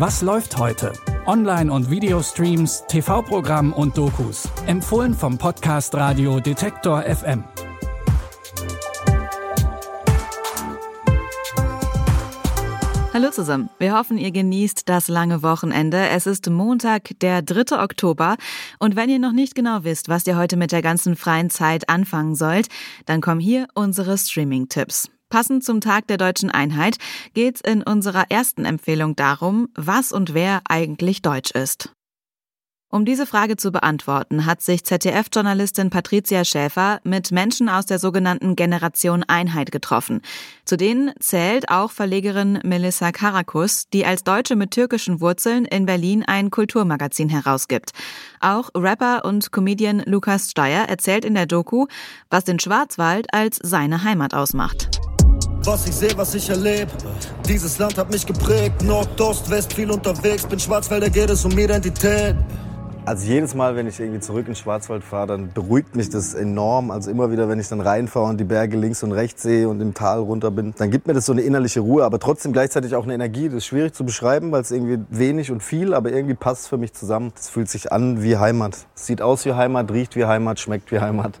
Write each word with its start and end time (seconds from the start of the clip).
Was 0.00 0.22
läuft 0.22 0.56
heute? 0.56 0.94
Online- 1.26 1.70
und 1.70 1.90
Videostreams, 1.90 2.84
TV-Programm 2.88 3.74
und 3.74 3.98
Dokus. 3.98 4.48
Empfohlen 4.66 5.12
vom 5.12 5.36
Podcast 5.36 5.94
Radio 5.94 6.40
Detektor 6.40 7.02
FM. 7.02 7.44
Hallo 13.12 13.30
zusammen. 13.30 13.68
Wir 13.78 13.94
hoffen, 13.94 14.16
ihr 14.16 14.30
genießt 14.30 14.88
das 14.88 15.08
lange 15.08 15.42
Wochenende. 15.42 16.08
Es 16.08 16.26
ist 16.26 16.48
Montag, 16.48 17.10
der 17.20 17.42
3. 17.42 17.82
Oktober. 17.82 18.38
Und 18.78 18.96
wenn 18.96 19.10
ihr 19.10 19.18
noch 19.18 19.32
nicht 19.32 19.54
genau 19.54 19.84
wisst, 19.84 20.08
was 20.08 20.26
ihr 20.26 20.38
heute 20.38 20.56
mit 20.56 20.72
der 20.72 20.80
ganzen 20.80 21.14
freien 21.14 21.50
Zeit 21.50 21.90
anfangen 21.90 22.36
sollt, 22.36 22.68
dann 23.04 23.20
kommen 23.20 23.40
hier 23.40 23.68
unsere 23.74 24.16
Streaming-Tipps. 24.16 25.10
Passend 25.30 25.64
zum 25.64 25.80
Tag 25.80 26.08
der 26.08 26.18
deutschen 26.18 26.50
Einheit 26.50 26.96
geht's 27.34 27.60
in 27.60 27.82
unserer 27.82 28.24
ersten 28.30 28.64
Empfehlung 28.64 29.16
darum, 29.16 29.68
was 29.74 30.12
und 30.12 30.34
wer 30.34 30.60
eigentlich 30.68 31.22
deutsch 31.22 31.52
ist. 31.52 31.94
Um 32.92 33.04
diese 33.04 33.24
Frage 33.24 33.56
zu 33.56 33.70
beantworten, 33.70 34.46
hat 34.46 34.62
sich 34.62 34.84
ZDF-Journalistin 34.84 35.90
Patricia 35.90 36.44
Schäfer 36.44 37.00
mit 37.04 37.30
Menschen 37.30 37.68
aus 37.68 37.86
der 37.86 38.00
sogenannten 38.00 38.56
Generation 38.56 39.22
Einheit 39.22 39.70
getroffen. 39.70 40.22
Zu 40.64 40.76
denen 40.76 41.12
zählt 41.20 41.70
auch 41.70 41.92
Verlegerin 41.92 42.58
Melissa 42.64 43.12
Karakus, 43.12 43.88
die 43.92 44.04
als 44.04 44.24
Deutsche 44.24 44.56
mit 44.56 44.72
türkischen 44.72 45.20
Wurzeln 45.20 45.66
in 45.66 45.86
Berlin 45.86 46.24
ein 46.26 46.50
Kulturmagazin 46.50 47.28
herausgibt. 47.28 47.92
Auch 48.40 48.70
Rapper 48.74 49.24
und 49.24 49.52
Comedian 49.52 50.02
Lukas 50.04 50.50
Steyer 50.50 50.88
erzählt 50.88 51.24
in 51.24 51.34
der 51.34 51.46
Doku, 51.46 51.86
was 52.28 52.42
den 52.42 52.58
Schwarzwald 52.58 53.32
als 53.32 53.60
seine 53.62 54.02
Heimat 54.02 54.34
ausmacht. 54.34 54.99
Was 55.64 55.86
ich 55.86 55.94
sehe, 55.94 56.16
was 56.16 56.34
ich 56.34 56.48
erlebe. 56.48 56.90
Dieses 57.46 57.78
Land 57.78 57.98
hat 57.98 58.10
mich 58.10 58.26
geprägt. 58.26 58.82
Nord, 58.82 59.20
Ost, 59.20 59.50
West, 59.50 59.72
viel 59.74 59.90
unterwegs. 59.90 60.46
Bin 60.46 60.58
Schwarzwälder, 60.58 61.10
geht 61.10 61.28
es 61.28 61.44
um 61.44 61.52
Identität. 61.52 62.34
Also 63.04 63.26
jedes 63.26 63.54
Mal, 63.54 63.76
wenn 63.76 63.86
ich 63.86 63.98
irgendwie 63.98 64.20
zurück 64.20 64.46
in 64.48 64.54
Schwarzwald 64.54 65.02
fahre, 65.04 65.28
dann 65.28 65.52
beruhigt 65.52 65.96
mich 65.96 66.08
das 66.10 66.32
enorm. 66.32 66.90
Also 66.90 67.10
immer 67.10 67.30
wieder, 67.30 67.48
wenn 67.48 67.58
ich 67.58 67.68
dann 67.68 67.80
reinfahre 67.80 68.26
und 68.26 68.38
die 68.38 68.44
Berge 68.44 68.76
links 68.76 69.02
und 69.02 69.12
rechts 69.12 69.42
sehe 69.42 69.68
und 69.68 69.80
im 69.80 69.94
Tal 69.94 70.20
runter 70.20 70.50
bin, 70.50 70.74
dann 70.78 70.90
gibt 70.90 71.06
mir 71.06 71.12
das 71.12 71.26
so 71.26 71.32
eine 71.32 71.42
innerliche 71.42 71.80
Ruhe, 71.80 72.04
aber 72.04 72.18
trotzdem 72.18 72.52
gleichzeitig 72.52 72.94
auch 72.94 73.04
eine 73.04 73.14
Energie. 73.14 73.48
Das 73.48 73.58
ist 73.58 73.66
schwierig 73.66 73.94
zu 73.94 74.04
beschreiben, 74.04 74.52
weil 74.52 74.62
es 74.62 74.70
irgendwie 74.70 74.98
wenig 75.10 75.50
und 75.50 75.62
viel, 75.62 75.92
aber 75.92 76.10
irgendwie 76.10 76.34
passt 76.34 76.62
es 76.62 76.68
für 76.68 76.78
mich 76.78 76.92
zusammen. 76.92 77.32
Es 77.38 77.50
fühlt 77.50 77.68
sich 77.68 77.90
an 77.90 78.22
wie 78.22 78.36
Heimat. 78.36 78.78
Es 78.94 79.06
sieht 79.06 79.20
aus 79.20 79.44
wie 79.44 79.52
Heimat, 79.54 79.90
riecht 79.90 80.16
wie 80.16 80.24
Heimat, 80.24 80.60
schmeckt 80.60 80.92
wie 80.92 81.00
Heimat. 81.00 81.38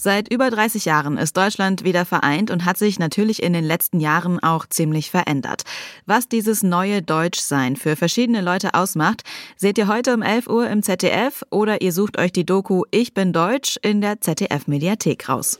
Seit 0.00 0.32
über 0.32 0.48
30 0.48 0.84
Jahren 0.84 1.18
ist 1.18 1.36
Deutschland 1.36 1.82
wieder 1.82 2.04
vereint 2.04 2.52
und 2.52 2.64
hat 2.64 2.78
sich 2.78 3.00
natürlich 3.00 3.42
in 3.42 3.52
den 3.52 3.64
letzten 3.64 3.98
Jahren 3.98 4.40
auch 4.40 4.64
ziemlich 4.64 5.10
verändert. 5.10 5.64
Was 6.06 6.28
dieses 6.28 6.62
neue 6.62 7.02
Deutschsein 7.02 7.74
für 7.74 7.96
verschiedene 7.96 8.40
Leute 8.40 8.74
ausmacht, 8.74 9.24
seht 9.56 9.76
ihr 9.76 9.88
heute 9.88 10.14
um 10.14 10.22
11 10.22 10.46
Uhr 10.46 10.70
im 10.70 10.84
ZDF 10.84 11.42
oder 11.50 11.82
ihr 11.82 11.92
sucht 11.92 12.16
euch 12.16 12.30
die 12.30 12.46
Doku 12.46 12.84
Ich 12.92 13.12
bin 13.12 13.32
Deutsch 13.32 13.76
in 13.82 14.00
der 14.00 14.20
ZDF-Mediathek 14.20 15.28
raus. 15.28 15.58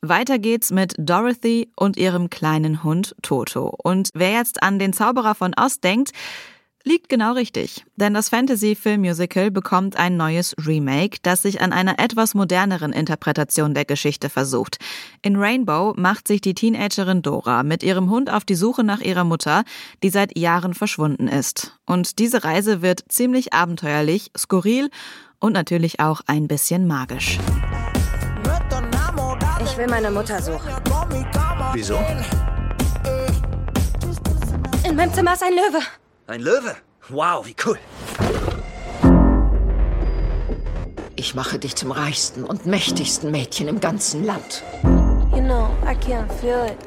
Weiter 0.00 0.38
geht's 0.38 0.70
mit 0.70 0.94
Dorothy 0.96 1.72
und 1.74 1.96
ihrem 1.96 2.30
kleinen 2.30 2.84
Hund 2.84 3.16
Toto. 3.20 3.74
Und 3.82 4.10
wer 4.14 4.30
jetzt 4.30 4.62
an 4.62 4.78
den 4.78 4.92
Zauberer 4.92 5.34
von 5.34 5.54
Oz 5.60 5.80
denkt, 5.80 6.12
Liegt 6.82 7.10
genau 7.10 7.34
richtig, 7.34 7.84
denn 7.96 8.14
das 8.14 8.30
Fantasy-Filmmusical 8.30 9.50
bekommt 9.50 9.96
ein 9.96 10.16
neues 10.16 10.56
Remake, 10.66 11.18
das 11.22 11.42
sich 11.42 11.60
an 11.60 11.74
einer 11.74 11.98
etwas 11.98 12.34
moderneren 12.34 12.94
Interpretation 12.94 13.74
der 13.74 13.84
Geschichte 13.84 14.30
versucht. 14.30 14.78
In 15.20 15.36
Rainbow 15.36 15.92
macht 15.98 16.26
sich 16.26 16.40
die 16.40 16.54
Teenagerin 16.54 17.20
Dora 17.20 17.64
mit 17.64 17.82
ihrem 17.82 18.08
Hund 18.08 18.30
auf 18.30 18.46
die 18.46 18.54
Suche 18.54 18.82
nach 18.82 19.02
ihrer 19.02 19.24
Mutter, 19.24 19.64
die 20.02 20.08
seit 20.08 20.38
Jahren 20.38 20.72
verschwunden 20.72 21.28
ist. 21.28 21.78
Und 21.84 22.18
diese 22.18 22.44
Reise 22.44 22.80
wird 22.80 23.04
ziemlich 23.10 23.52
abenteuerlich, 23.52 24.30
skurril 24.36 24.88
und 25.38 25.52
natürlich 25.52 26.00
auch 26.00 26.22
ein 26.28 26.48
bisschen 26.48 26.86
magisch. 26.86 27.38
Ich 29.62 29.76
will 29.76 29.86
meine 29.86 30.10
Mutter 30.10 30.40
suchen. 30.40 30.70
Wieso? 31.74 31.98
In 34.88 34.96
meinem 34.96 35.12
Zimmer 35.12 35.34
ist 35.34 35.42
ein 35.42 35.52
Löwe. 35.52 35.84
Ein 36.30 36.42
Löwe? 36.42 36.76
Wow, 37.08 37.44
wie 37.44 37.56
cool. 37.66 37.76
Ich 41.16 41.34
mache 41.34 41.58
dich 41.58 41.74
zum 41.74 41.90
reichsten 41.90 42.44
und 42.44 42.66
mächtigsten 42.66 43.32
Mädchen 43.32 43.66
im 43.66 43.80
ganzen 43.80 44.22
Land. 44.22 44.62
You 45.34 45.40
know, 45.40 45.76
I 45.82 45.96
can't 45.96 46.30
feel 46.40 46.64
it. 46.66 46.78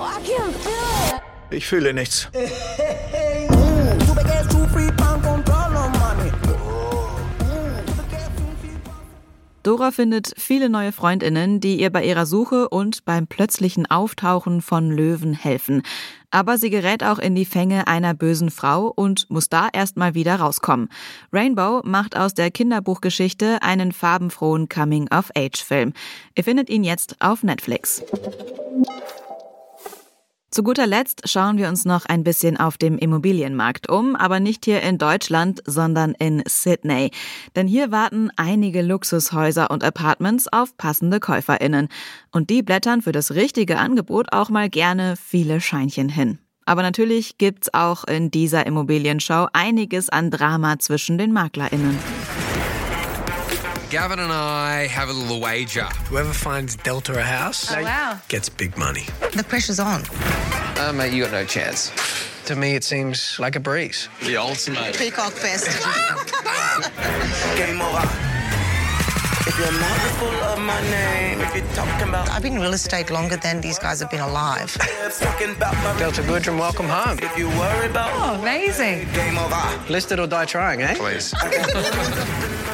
Oh, 0.00 0.02
I 0.02 0.20
can't 0.28 0.52
feel 0.64 1.14
it. 1.14 1.22
Ich 1.50 1.64
fühle 1.68 1.94
nichts. 1.94 2.28
Dora 9.66 9.90
findet 9.90 10.32
viele 10.36 10.68
neue 10.68 10.92
Freundinnen, 10.92 11.58
die 11.58 11.80
ihr 11.80 11.90
bei 11.90 12.04
ihrer 12.04 12.24
Suche 12.24 12.68
und 12.68 13.04
beim 13.04 13.26
plötzlichen 13.26 13.84
Auftauchen 13.84 14.62
von 14.62 14.92
Löwen 14.92 15.32
helfen. 15.32 15.82
Aber 16.30 16.56
sie 16.56 16.70
gerät 16.70 17.02
auch 17.02 17.18
in 17.18 17.34
die 17.34 17.44
Fänge 17.44 17.88
einer 17.88 18.14
bösen 18.14 18.52
Frau 18.52 18.86
und 18.86 19.28
muss 19.28 19.48
da 19.48 19.68
erstmal 19.72 20.14
wieder 20.14 20.36
rauskommen. 20.36 20.88
Rainbow 21.32 21.80
macht 21.82 22.16
aus 22.16 22.32
der 22.32 22.52
Kinderbuchgeschichte 22.52 23.60
einen 23.60 23.90
farbenfrohen 23.90 24.68
Coming-of-Age-Film. 24.68 25.94
Ihr 26.36 26.44
findet 26.44 26.70
ihn 26.70 26.84
jetzt 26.84 27.16
auf 27.18 27.42
Netflix. 27.42 28.04
Zu 30.50 30.62
guter 30.62 30.86
Letzt 30.86 31.28
schauen 31.28 31.58
wir 31.58 31.68
uns 31.68 31.84
noch 31.84 32.06
ein 32.06 32.22
bisschen 32.22 32.56
auf 32.56 32.78
dem 32.78 32.98
Immobilienmarkt 32.98 33.90
um, 33.90 34.14
aber 34.16 34.40
nicht 34.40 34.64
hier 34.64 34.80
in 34.80 34.96
Deutschland, 34.96 35.60
sondern 35.66 36.12
in 36.12 36.42
Sydney. 36.46 37.10
Denn 37.56 37.66
hier 37.66 37.90
warten 37.90 38.30
einige 38.36 38.82
Luxushäuser 38.82 39.70
und 39.70 39.84
Apartments 39.84 40.46
auf 40.50 40.76
passende 40.76 41.20
Käuferinnen. 41.20 41.88
Und 42.30 42.48
die 42.48 42.62
blättern 42.62 43.02
für 43.02 43.12
das 43.12 43.32
richtige 43.32 43.78
Angebot 43.78 44.32
auch 44.32 44.48
mal 44.48 44.70
gerne 44.70 45.16
viele 45.16 45.60
Scheinchen 45.60 46.08
hin. 46.08 46.38
Aber 46.64 46.82
natürlich 46.82 47.38
gibt's 47.38 47.72
auch 47.74 48.04
in 48.04 48.30
dieser 48.30 48.66
Immobilienshow 48.66 49.48
einiges 49.52 50.08
an 50.08 50.30
Drama 50.30 50.78
zwischen 50.78 51.18
den 51.18 51.32
MaklerInnen. 51.32 51.98
Gavin 53.90 54.18
and 54.18 54.32
I 54.32 54.86
have 54.88 55.08
a 55.08 55.12
little 55.12 55.40
wager. 55.40 55.84
Whoever 56.08 56.32
finds 56.32 56.74
Delta 56.76 57.16
a 57.18 57.22
house 57.22 57.70
Oh, 57.72 57.82
wow. 57.82 58.18
gets 58.28 58.48
big 58.48 58.76
money. 58.76 59.04
The 59.34 59.44
pressure's 59.44 59.78
on. 59.78 60.02
Uh, 60.78 60.92
mate, 60.94 61.12
you 61.12 61.22
got 61.22 61.32
no 61.32 61.44
chance. 61.44 61.92
To 62.46 62.56
me, 62.56 62.74
it 62.74 62.82
seems 62.84 63.38
like 63.38 63.54
a 63.56 63.60
breeze. 63.60 64.08
The 64.24 64.36
ultimate. 64.36 64.96
Peacock 64.98 65.32
Fest. 65.32 65.66
Game 67.56 67.80
over. 67.80 68.02
If 69.48 69.56
you're 69.60 69.80
mindful 69.80 70.28
of 70.50 70.58
my 70.60 70.80
name, 70.90 71.40
if 71.40 71.54
you're 71.54 71.74
talking 71.74 72.08
about 72.08 72.28
I've 72.30 72.42
been 72.42 72.54
in 72.54 72.60
real 72.60 72.72
estate 72.74 73.10
longer 73.10 73.36
than 73.36 73.60
these 73.60 73.78
guys 73.78 74.00
have 74.00 74.10
been 74.10 74.20
alive. 74.20 74.74
talking 75.20 75.50
about 75.52 75.74
my 75.84 75.96
Delta 75.98 76.22
Goodrum, 76.22 76.58
welcome 76.58 76.88
home. 76.88 77.18
if 77.22 77.38
you 77.38 77.48
worry 77.50 77.86
about 77.86 78.10
Oh, 78.14 78.40
amazing. 78.40 79.06
game 79.12 79.38
over. 79.38 79.62
Listed 79.88 80.18
or 80.18 80.26
die 80.26 80.44
trying, 80.46 80.82
eh? 80.82 80.94
Please. 80.96 81.32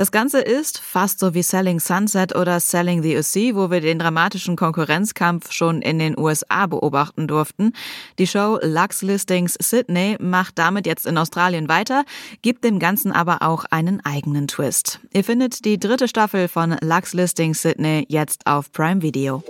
Das 0.00 0.12
Ganze 0.12 0.40
ist 0.40 0.78
fast 0.78 1.18
so 1.18 1.34
wie 1.34 1.42
Selling 1.42 1.78
Sunset 1.78 2.34
oder 2.34 2.58
Selling 2.58 3.02
the 3.02 3.18
OC, 3.18 3.54
wo 3.54 3.70
wir 3.70 3.82
den 3.82 3.98
dramatischen 3.98 4.56
Konkurrenzkampf 4.56 5.52
schon 5.52 5.82
in 5.82 5.98
den 5.98 6.18
USA 6.18 6.66
beobachten 6.66 7.28
durften. 7.28 7.74
Die 8.18 8.26
Show 8.26 8.58
Lux 8.62 9.02
Listings 9.02 9.58
Sydney 9.60 10.16
macht 10.18 10.58
damit 10.58 10.86
jetzt 10.86 11.06
in 11.06 11.18
Australien 11.18 11.68
weiter, 11.68 12.04
gibt 12.40 12.64
dem 12.64 12.78
Ganzen 12.78 13.12
aber 13.12 13.42
auch 13.42 13.66
einen 13.70 14.02
eigenen 14.02 14.48
Twist. 14.48 15.00
Ihr 15.12 15.22
findet 15.22 15.66
die 15.66 15.78
dritte 15.78 16.08
Staffel 16.08 16.48
von 16.48 16.78
Lux 16.80 17.12
Listings 17.12 17.60
Sydney 17.60 18.06
jetzt 18.08 18.46
auf 18.46 18.72
Prime 18.72 19.02
Video. 19.02 19.44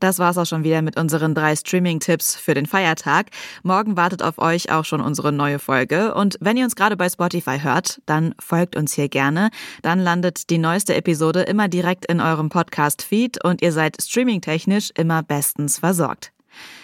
Das 0.00 0.18
war's 0.18 0.38
auch 0.38 0.46
schon 0.46 0.64
wieder 0.64 0.82
mit 0.82 0.98
unseren 0.98 1.34
drei 1.34 1.54
Streaming-Tipps 1.54 2.34
für 2.34 2.54
den 2.54 2.66
Feiertag. 2.66 3.26
Morgen 3.62 3.96
wartet 3.96 4.22
auf 4.22 4.38
euch 4.38 4.72
auch 4.72 4.84
schon 4.84 5.00
unsere 5.00 5.30
neue 5.30 5.58
Folge. 5.58 6.14
Und 6.14 6.36
wenn 6.40 6.56
ihr 6.56 6.64
uns 6.64 6.74
gerade 6.74 6.96
bei 6.96 7.08
Spotify 7.08 7.60
hört, 7.60 8.00
dann 8.06 8.34
folgt 8.40 8.76
uns 8.76 8.94
hier 8.94 9.08
gerne. 9.08 9.50
Dann 9.82 10.00
landet 10.00 10.48
die 10.50 10.58
neueste 10.58 10.94
Episode 10.94 11.42
immer 11.42 11.68
direkt 11.68 12.06
in 12.06 12.20
eurem 12.20 12.48
Podcast-Feed 12.48 13.44
und 13.44 13.62
ihr 13.62 13.72
seid 13.72 14.02
streamingtechnisch 14.02 14.90
immer 14.96 15.22
bestens 15.22 15.78
versorgt. 15.78 16.32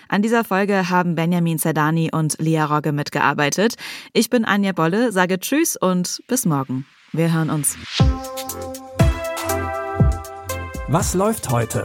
An 0.09 0.23
dieser 0.23 0.45
Folge 0.45 0.91
haben 0.91 1.15
Benjamin 1.15 1.59
Zerdani 1.59 2.11
und 2.13 2.37
Lia 2.39 2.67
Rogge 2.67 2.93
mitgearbeitet. 2.93 3.75
Ich 4.13 4.31
bin 4.31 4.45
Anja 4.45 4.73
Bolle, 4.73 5.11
sage 5.11 5.41
Tschüss 5.41 5.77
und 5.77 6.23
bis 6.29 6.45
morgen. 6.45 6.87
Wir 7.13 7.33
hören 7.33 7.51
uns. 7.51 7.77
Was 10.89 11.15
läuft 11.15 11.51
heute? 11.51 11.85